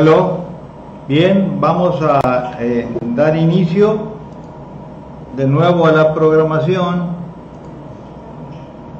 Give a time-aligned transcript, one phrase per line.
[0.00, 0.38] Aló,
[1.08, 3.98] bien, vamos a eh, dar inicio
[5.36, 7.10] de nuevo a la programación.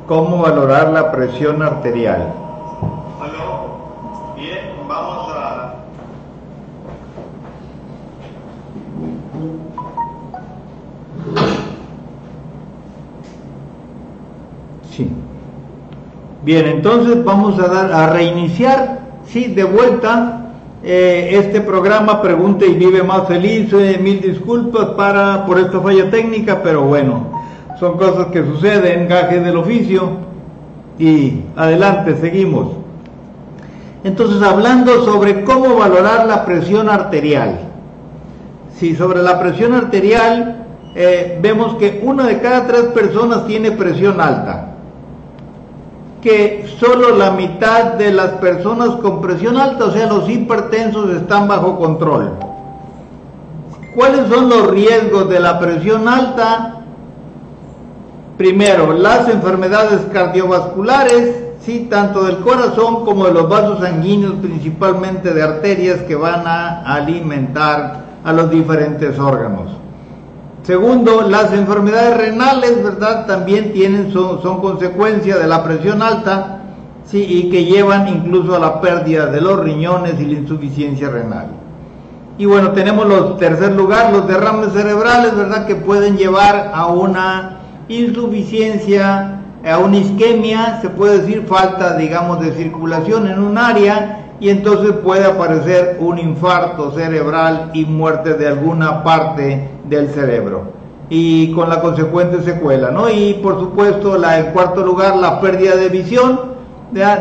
[0.06, 2.34] ¿Cómo valorar la presión arterial?
[3.18, 5.74] Aló, bien, vamos a...
[14.90, 15.10] Sí.
[16.42, 20.39] Bien, entonces vamos a dar a reiniciar, sí, de vuelta
[20.82, 23.72] eh, este programa Pregunta y Vive Más Feliz.
[23.72, 27.42] Eh, mil disculpas para, por esta falla técnica, pero bueno,
[27.78, 30.30] son cosas que suceden, gajes del oficio.
[30.98, 32.68] Y adelante, seguimos.
[34.04, 37.60] Entonces, hablando sobre cómo valorar la presión arterial.
[38.76, 44.20] Si sobre la presión arterial eh, vemos que una de cada tres personas tiene presión
[44.20, 44.69] alta
[46.22, 51.48] que solo la mitad de las personas con presión alta, o sea, los hipertensos, están
[51.48, 52.32] bajo control.
[53.94, 56.76] ¿Cuáles son los riesgos de la presión alta?
[58.36, 65.42] Primero, las enfermedades cardiovasculares, sí, tanto del corazón como de los vasos sanguíneos, principalmente de
[65.42, 69.70] arterias que van a alimentar a los diferentes órganos.
[70.70, 73.26] Segundo, las enfermedades renales, ¿verdad?
[73.26, 76.60] También tienen, son, son consecuencia de la presión alta,
[77.04, 81.48] sí, y que llevan incluso a la pérdida de los riñones y la insuficiencia renal.
[82.38, 85.66] Y bueno, tenemos los tercer lugar, los derrames cerebrales, ¿verdad?
[85.66, 87.56] Que pueden llevar a una
[87.88, 94.48] insuficiencia, a una isquemia, se puede decir falta, digamos, de circulación en un área y
[94.48, 100.72] entonces puede aparecer un infarto cerebral y muerte de alguna parte del cerebro
[101.10, 103.10] y con la consecuente secuela, ¿no?
[103.10, 106.50] Y por supuesto, la, en cuarto lugar, la pérdida de visión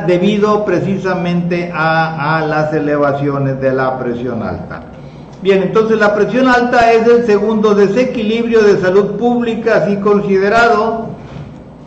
[0.08, 4.84] debido precisamente a, a las elevaciones de la presión alta.
[5.42, 11.08] Bien, entonces la presión alta es el segundo desequilibrio de salud pública, así considerado.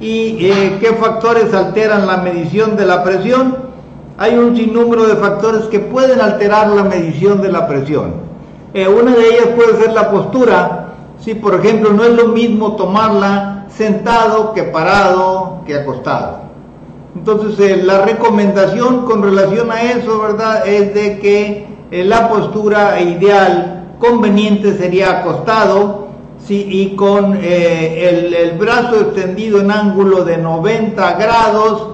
[0.01, 3.72] ¿Y eh, qué factores alteran la medición de la presión?
[4.19, 8.15] Hay un sinnúmero de factores que pueden alterar la medición de la presión.
[8.75, 10.95] Eh, una de ellas puede ser la postura.
[11.19, 16.43] Si, por ejemplo, no es lo mismo tomarla sentado que parado que acostado.
[17.15, 23.01] Entonces, eh, la recomendación con relación a eso, ¿verdad?, es de que eh, la postura
[23.01, 26.09] ideal, conveniente, sería acostado,
[26.45, 31.93] sí, y con el, el, brazo extendido en ángulo de 90 grados,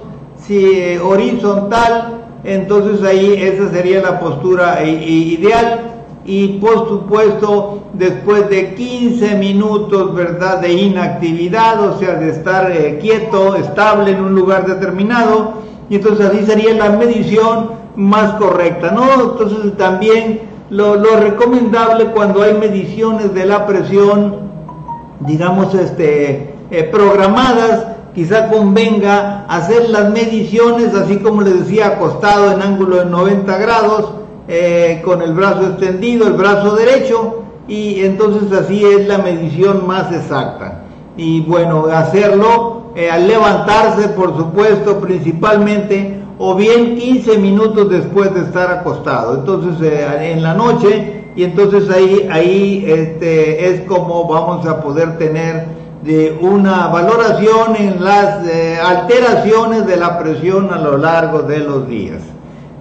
[0.49, 5.81] si horizontal, entonces ahí esa sería la postura ideal.
[6.25, 12.99] Y por supuesto después de 15 minutos verdad de inactividad o sea de estar eh,
[13.01, 15.53] quieto estable en un lugar determinado
[15.89, 22.53] y entonces así sería la medición más correcta no entonces también lo, recomendable cuando hay
[22.53, 24.35] mediciones de la presión
[25.21, 32.61] digamos este eh, programadas quizá convenga hacer las mediciones así como les decía acostado en
[32.61, 34.11] ángulo de 90 grados
[34.47, 40.11] eh, con el brazo extendido, el brazo derecho, y entonces así es la medición más
[40.11, 40.85] exacta.
[41.17, 48.41] Y bueno, hacerlo eh, al levantarse, por supuesto, principalmente, o bien 15 minutos después de
[48.41, 49.35] estar acostado.
[49.35, 55.19] Entonces, eh, en la noche, y entonces ahí, ahí este, es como vamos a poder
[55.19, 58.39] tener de una valoración en las
[58.83, 62.21] alteraciones de la presión a lo largo de los días.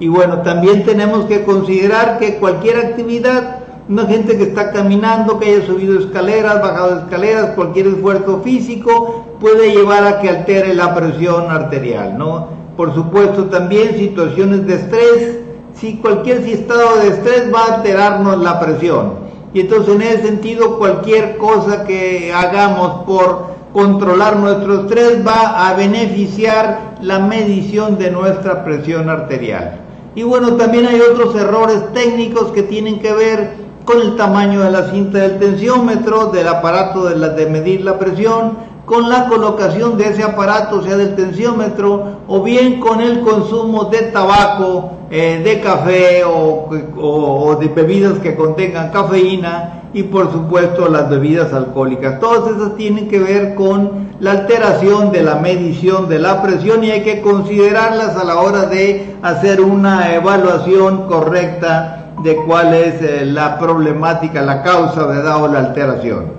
[0.01, 3.59] Y bueno, también tenemos que considerar que cualquier actividad,
[3.89, 9.73] una gente que está caminando, que haya subido escaleras, bajado escaleras, cualquier esfuerzo físico puede
[9.73, 12.49] llevar a que altere la presión arterial, ¿no?
[12.77, 15.39] Por supuesto también situaciones de estrés,
[15.75, 19.28] si cualquier estado de estrés va a alterarnos la presión.
[19.55, 25.75] Y entonces en ese sentido cualquier cosa que hagamos por controlar nuestro estrés va a
[25.75, 29.81] beneficiar la medición de nuestra presión arterial.
[30.15, 34.71] Y bueno, también hay otros errores técnicos que tienen que ver con el tamaño de
[34.71, 39.97] la cinta del tensiómetro, del aparato de, la, de medir la presión, con la colocación
[39.97, 45.61] de ese aparato, sea, del tensiómetro, o bien con el consumo de tabaco, eh, de
[45.61, 46.69] café o,
[46.99, 52.21] o, de bebidas que contengan cafeína y por supuesto las bebidas alcohólicas.
[52.21, 56.91] Todas esas tienen que ver con la alteración de la medición de la presión y
[56.91, 63.25] hay que considerarlas a la hora de hacer una evaluación correcta de cuál es eh,
[63.25, 65.43] la problemática, la causa, ¿verdad?
[65.43, 66.39] O la alteración.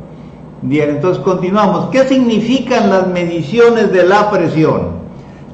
[0.61, 1.89] Bien, entonces continuamos.
[1.89, 4.99] ¿Qué significan las mediciones de la presión?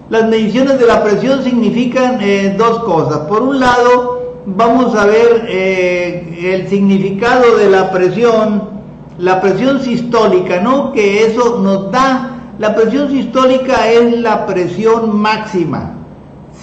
[0.09, 3.19] Las mediciones de la presión significan eh, dos cosas.
[3.27, 8.69] Por un lado, vamos a ver eh, el significado de la presión,
[9.17, 10.91] la presión sistólica, ¿no?
[10.91, 15.93] Que eso nos da, la presión sistólica es la presión máxima,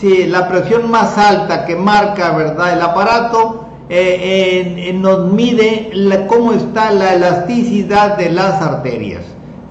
[0.00, 2.74] sí, la presión más alta que marca, ¿verdad?
[2.74, 5.90] El aparato eh, nos mide
[6.28, 9.22] cómo está la elasticidad de las arterias.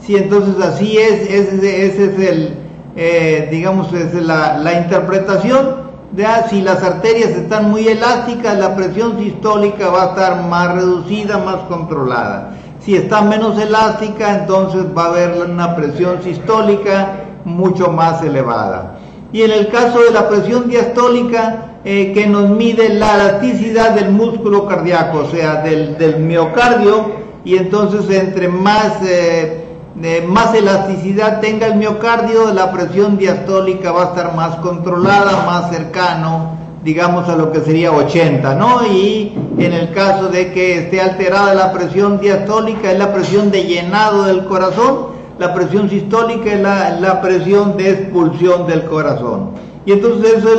[0.01, 2.55] Sí, entonces así es, ese, es el,
[2.95, 9.17] eh, digamos, es la, la interpretación de si las arterias están muy elásticas, la presión
[9.17, 12.57] sistólica va a estar más reducida, más controlada.
[12.81, 17.13] Si está menos elástica, entonces va a haber una presión sistólica
[17.45, 18.97] mucho más elevada.
[19.31, 24.11] Y en el caso de la presión diastólica, eh, que nos mide la elasticidad del
[24.11, 27.11] músculo cardíaco, o sea, del, miocardio,
[27.45, 29.01] y entonces entre más...
[29.03, 29.67] Eh,
[30.27, 36.57] más elasticidad tenga el miocardio, la presión diastólica va a estar más controlada, más cercano,
[36.83, 38.85] digamos, a lo que sería 80, ¿no?
[38.85, 43.65] Y en el caso de que esté alterada la presión diastólica, es la presión de
[43.65, 49.51] llenado del corazón, la presión sistólica es la, presión de expulsión del corazón.
[49.85, 50.49] Y entonces eso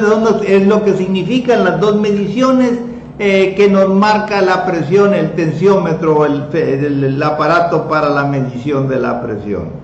[0.43, 2.73] es, es lo que significan las dos mediciones
[3.19, 8.99] eh, que nos marca la presión, el tensiómetro, el, el, aparato para la medición de
[8.99, 9.82] la presión.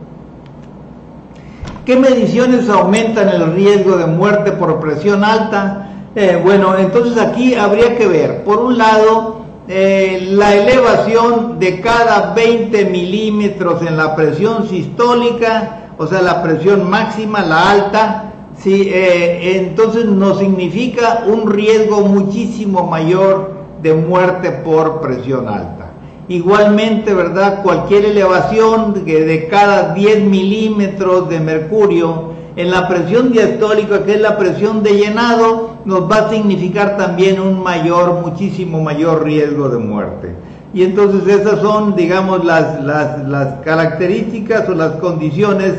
[1.85, 5.89] ¿Qué mediciones aumentan el riesgo de muerte por presión alta?
[6.15, 9.39] Eh, bueno, entonces aquí habría que ver, por un lado,
[9.69, 16.89] eh, la elevación de cada 20 milímetros en la presión sistólica, o sea, la presión
[16.89, 18.33] máxima, la alta,
[18.63, 23.53] Sí, eh, entonces nos significa un riesgo muchísimo mayor
[23.83, 25.93] de muerte por presión alta.
[26.29, 27.63] Igualmente, ¿verdad?
[27.63, 34.21] Cualquier elevación de, de cada 10 milímetros de mercurio en la presión diastólica, que es
[34.21, 39.79] la presión de llenado, nos va a significar también un mayor, muchísimo mayor riesgo de
[39.79, 40.35] muerte.
[40.75, 45.75] Y entonces esas son, digamos, las, las, las características o las condiciones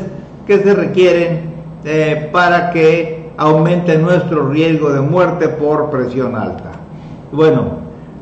[0.46, 1.49] que se requieren
[1.84, 6.72] eh, para que aumente nuestro riesgo de muerte por presión alta.
[7.32, 7.78] Bueno,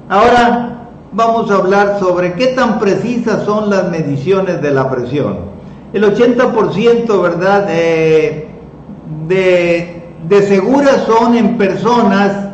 [0.08, 5.38] ahora vamos a hablar sobre qué tan precisas son las mediciones de la presión.
[5.92, 7.66] El 80%, ¿verdad?
[7.70, 8.48] Eh,
[9.26, 12.48] de, de seguras son en personas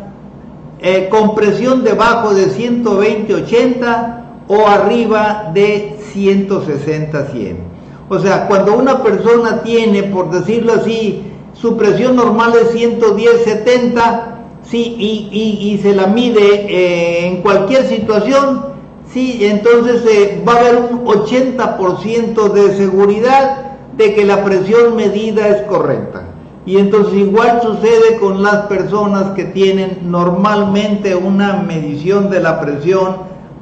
[0.80, 7.73] eh, con presión debajo de 120-80 o arriba de 160-100.
[8.08, 11.22] O sea, cuando una persona tiene, por decirlo así,
[11.54, 18.66] su presión normal es 110-70, sí, y, se la mide eh, en cualquier situación,
[19.12, 25.48] sí, entonces eh, va a haber un 80% de seguridad de que la presión medida
[25.48, 26.24] es correcta.
[26.66, 33.16] Y entonces igual sucede con las personas que tienen normalmente una medición de la presión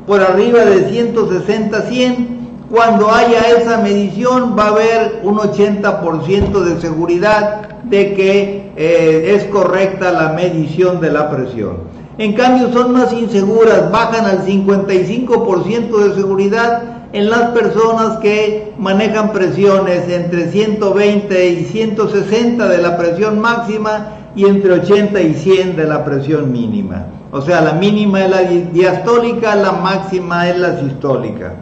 [0.06, 2.31] por arriba de 160-100
[2.72, 9.44] cuando haya esa medición va a haber un 80% de seguridad de que eh, es
[9.44, 11.80] correcta la medición de la presión.
[12.16, 16.82] En cambio son más inseguras, bajan al 55% de seguridad
[17.12, 24.46] en las personas que manejan presiones entre 120 y 160 de la presión máxima y
[24.46, 27.04] entre 80 y 100 de la presión mínima.
[27.32, 31.52] O sea, la mínima es la diastólica, la máxima es la sistólica.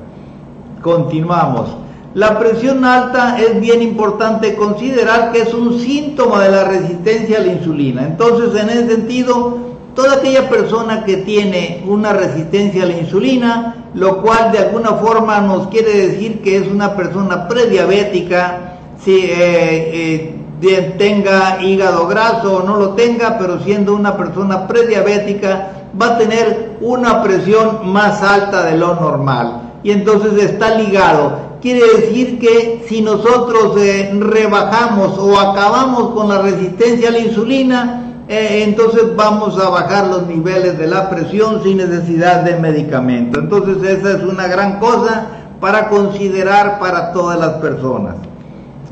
[0.82, 1.76] Continuamos.
[2.14, 7.42] La presión alta es bien importante considerar que es un síntoma de la resistencia a
[7.42, 8.02] la insulina.
[8.02, 9.58] Entonces, en ese sentido,
[9.94, 15.40] toda aquella persona que tiene una resistencia a la insulina, lo cual de alguna forma
[15.40, 22.62] nos quiere decir que es una persona prediabética, si eh, eh, tenga hígado graso o
[22.64, 25.68] no lo tenga, pero siendo una persona prediabética,
[26.00, 31.50] va a tener una presión más alta de lo normal y entonces está ligado.
[31.60, 38.14] Quiere decir que si nosotros eh, rebajamos o acabamos con la resistencia a la insulina,
[38.28, 43.40] eh, entonces vamos a bajar los niveles de la presión sin necesidad de medicamento.
[43.40, 45.26] Entonces esa es una gran cosa
[45.60, 48.14] para considerar para todas las personas.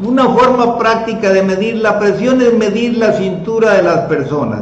[0.04, 4.60] Una forma práctica de medir la presión es medir la cintura de las personas,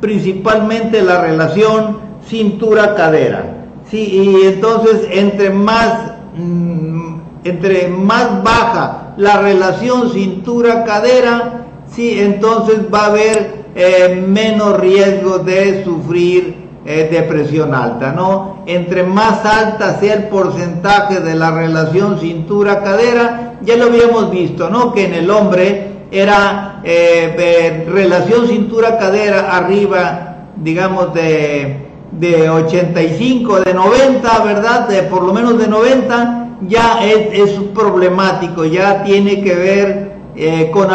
[0.00, 3.53] principalmente la relación cintura-cadera.
[3.90, 13.00] Sí, y entonces entre más, mm, entre más baja la relación cintura-cadera, sí, entonces va
[13.00, 18.62] a haber eh, menos riesgo de sufrir eh, depresión alta, ¿no?
[18.66, 24.92] Entre más alta sea el porcentaje de la relación cintura-cadera, ya lo habíamos visto, ¿no?
[24.92, 31.83] Que en el hombre era eh, relación cintura-cadera arriba digamos, de,
[32.18, 34.88] de 85, de 90, ¿verdad?
[34.88, 40.88] De por lo menos de 90, ya es, problemático, ya tiene que ver eh, con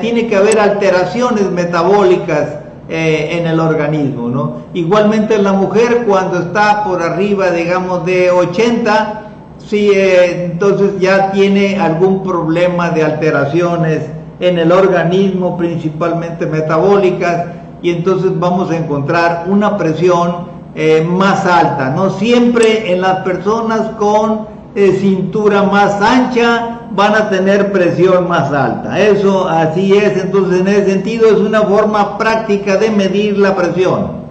[0.00, 2.56] tiene que haber alteraciones metabólicas
[2.88, 4.56] eh, en el organismo, ¿no?
[4.74, 9.22] Igualmente la mujer cuando está por arriba, digamos, de 80,
[9.58, 14.02] sí, eh, entonces ya tiene algún problema de alteraciones
[14.40, 17.46] en el organismo, principalmente metabólicas,
[17.82, 22.10] y entonces vamos a encontrar una presión eh, más alta, ¿no?
[22.10, 28.98] Siempre en las personas con cintura más ancha van a tener presión más alta.
[28.98, 34.22] Eso así es, entonces en ese sentido es una forma práctica de medir la presión.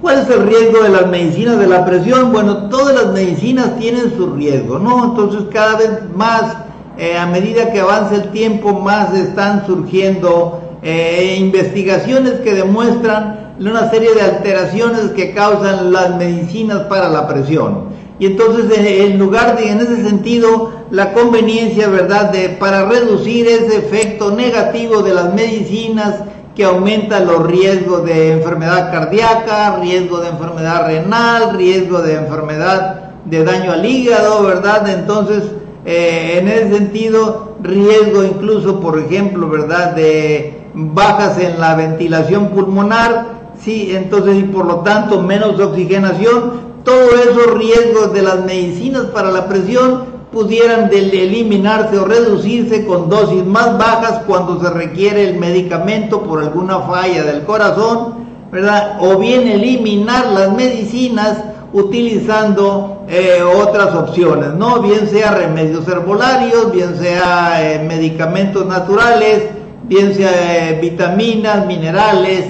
[0.00, 2.30] ¿Cuál es el riesgo de las medicinas de la presión?
[2.30, 5.02] Bueno, todas las medicinas tienen su riesgo, ¿no?
[5.04, 6.56] Entonces cada vez más,
[6.98, 13.90] eh, a medida que avanza el tiempo, más están surgiendo eh, investigaciones que demuestran una
[13.90, 17.94] serie de alteraciones que causan las medicinas para la presión.
[18.18, 23.78] Y entonces en lugar de, en ese sentido, la conveniencia, ¿verdad?, de, para reducir ese
[23.78, 26.20] efecto negativo de las medicinas
[26.54, 33.42] que aumenta los riesgos de enfermedad cardíaca, riesgo de enfermedad renal, riesgo de enfermedad de
[33.42, 34.88] daño al hígado, ¿verdad?
[34.88, 35.42] Entonces,
[35.84, 43.43] eh, en ese sentido, riesgo incluso, por ejemplo, ¿verdad?, de bajas en la ventilación pulmonar,
[43.60, 49.30] sí, entonces, y por lo tanto, menos oxigenación, todos esos riesgos de las medicinas para
[49.30, 56.22] la presión pudieran eliminarse o reducirse con dosis más bajas cuando se requiere el medicamento
[56.22, 58.98] por alguna falla del corazón, ¿verdad?
[59.00, 61.38] O bien eliminar las medicinas
[61.72, 64.80] utilizando eh, otras opciones, ¿no?
[64.80, 69.44] Bien sea remedios herbolarios, bien sea eh, medicamentos naturales,
[69.84, 72.46] bien sea eh, vitaminas, minerales,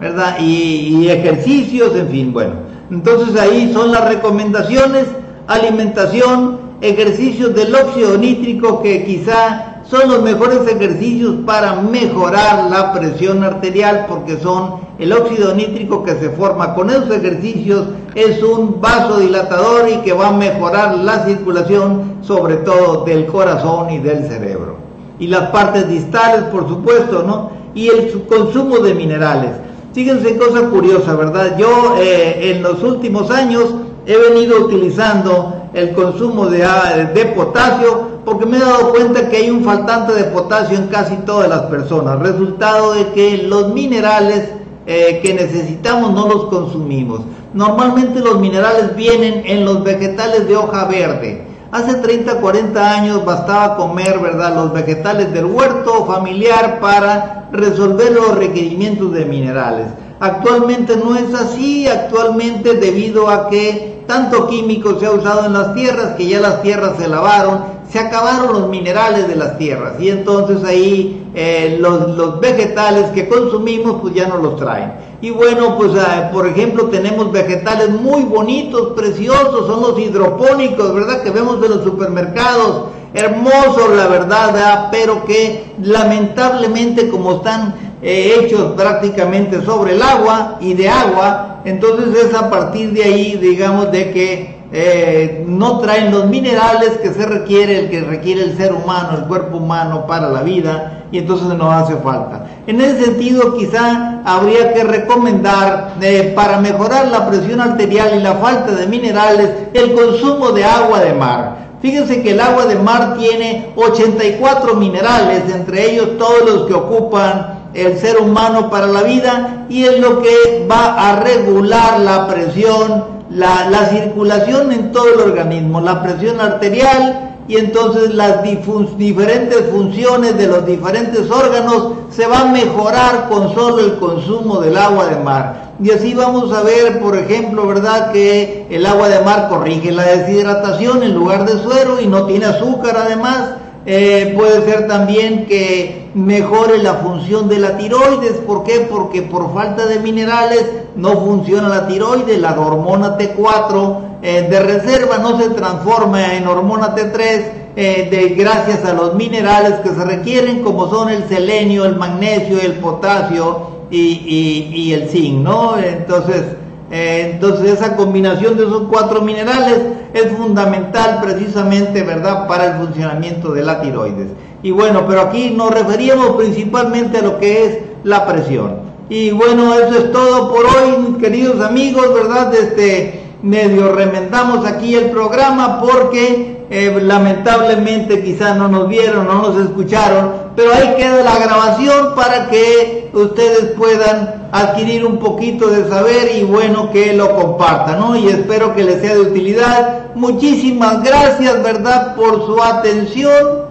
[0.00, 0.38] ¿verdad?
[0.40, 2.54] y ejercicios, en fin, bueno.
[2.90, 5.06] Entonces ahí son las recomendaciones,
[5.46, 13.42] alimentación, ejercicios del óxido nítrico que quizá son los mejores ejercicios para mejorar la presión
[13.42, 19.88] arterial porque son el óxido nítrico que se forma con esos ejercicios es un vasodilatador
[19.88, 24.76] y que va a mejorar la circulación sobre todo del corazón y del cerebro.
[25.18, 27.50] Y las partes distales, por supuesto, ¿no?
[27.74, 29.50] Y el consumo de minerales.
[29.92, 31.56] Fíjense cosa curiosa, ¿verdad?
[31.58, 33.74] Yo eh, en los últimos años
[34.06, 39.38] he venido utilizando el consumo de, ah, de, potasio porque me he dado cuenta que
[39.38, 42.18] hay un faltante de potasio en casi todas las personas.
[42.20, 44.50] Resultado de que los minerales
[44.86, 47.20] eh, que necesitamos no los consumimos.
[47.52, 51.44] Normalmente los minerales vienen en los vegetales de hoja verde.
[51.70, 58.36] Hace 30, 40 años bastaba comer, ¿verdad?, los vegetales del huerto familiar para resolver los
[58.36, 59.86] requerimientos de minerales.
[60.20, 65.74] Actualmente no es así, actualmente debido a que tanto químico se ha usado en las
[65.74, 70.08] tierras que ya las tierras se lavaron, se acabaron los minerales de las tierras y
[70.08, 74.92] entonces ahí eh, los, los, vegetales que consumimos pues ya no los traen.
[75.20, 81.22] Y bueno, pues ah, por ejemplo tenemos vegetales muy bonitos, preciosos, son los hidropónicos, ¿verdad?
[81.22, 88.72] Que vemos en los supermercados, hermosos la verdad, pero que lamentablemente como están eh, hechos
[88.76, 94.10] prácticamente sobre el agua y de agua, entonces es a partir de ahí, digamos, de
[94.12, 99.16] que eh, no traen los minerales que se requiere, el que requiere el ser humano,
[99.16, 102.46] el cuerpo humano para la vida, y entonces nos hace falta.
[102.66, 108.34] En ese sentido, quizá habría que recomendar eh, para mejorar la presión arterial y la
[108.34, 111.67] falta de minerales, el consumo de agua de mar.
[111.80, 117.70] Fíjense que el agua de mar tiene 84 minerales, entre ellos todos los que ocupan
[117.74, 123.18] el ser humano para la vida, y es lo que va a regular la presión
[123.30, 130.46] la, circulación en todo el organismo, la presión arterial y entonces las diferentes funciones de
[130.46, 135.72] los diferentes órganos se van a mejorar con solo el consumo del agua de mar.
[135.82, 138.12] Y así vamos a ver, por ejemplo, ¿verdad?
[138.12, 142.46] Que el agua de mar corrige la deshidratación en lugar de suero y no tiene
[142.46, 143.54] azúcar además.
[143.86, 148.38] Eh, puede ser también que mejore la función de la tiroides.
[148.46, 148.86] ¿Por qué?
[148.90, 152.38] Porque por falta de minerales no funciona la tiroides.
[152.38, 158.84] La hormona T4 eh, de reserva no se transforma en hormona T3 eh, de, gracias
[158.84, 164.68] a los minerales que se requieren, como son el selenio, el magnesio, el potasio y,
[164.74, 165.78] y el zinc, ¿no?
[165.78, 166.44] Entonces,
[166.90, 169.80] eh, entonces esa combinación de esos cuatro minerales
[170.14, 174.28] es fundamental precisamente, ¿verdad?, para el funcionamiento de la tiroides.
[174.62, 178.88] Y bueno, pero aquí nos referíamos principalmente a lo que es la presión.
[179.10, 182.54] Y bueno, eso es todo por hoy, queridos amigos, ¿verdad?
[182.54, 189.64] Este, medio remendamos aquí el programa porque eh, lamentablemente quizás no nos vieron, no nos
[189.64, 196.36] escucharon, pero ahí queda la grabación para que ustedes puedan adquirir un poquito de saber
[196.36, 198.16] y bueno que lo compartan, ¿no?
[198.16, 200.14] Y espero que les sea de utilidad.
[200.14, 203.68] Muchísimas gracias, ¿verdad?, por su atención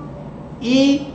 [0.60, 1.08] y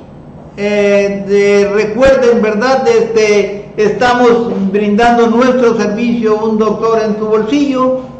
[0.56, 8.11] eh, recuerden, ¿verdad?, este, estamos brindando nuestro servicio, un doctor en tu bolsillo.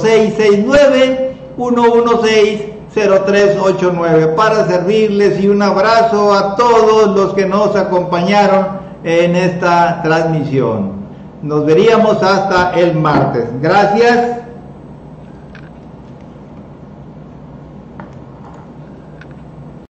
[2.96, 8.68] 669-116-0389 para servirles y un abrazo a todos los que nos acompañaron
[9.04, 10.94] en esta transmisión.
[11.42, 13.46] Nos veríamos hasta el martes.
[13.62, 14.45] Gracias.